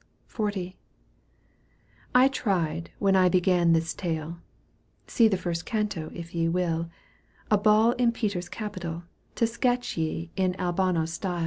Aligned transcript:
XL. 0.35 0.69
I 2.15 2.27
tried 2.27 2.89
when 2.97 3.15
I 3.15 3.29
b^an 3.29 3.75
this 3.75 3.93
tale, 3.93 4.39
(See 5.05 5.27
the 5.27 5.37
first 5.37 5.63
canto 5.67 6.09
if 6.11 6.33
ye 6.33 6.49
will), 6.49 6.89
A 7.51 7.57
ball 7.59 7.91
in 7.91 8.11
Peter's 8.11 8.49
capital, 8.49 9.03
To 9.35 9.45
sketch 9.45 9.97
ye 9.97 10.31
in 10.35 10.59
Albano's 10.59 11.13
style. 11.13 11.39